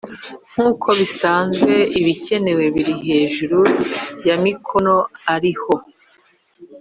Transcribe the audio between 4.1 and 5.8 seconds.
y'amikoro ariho,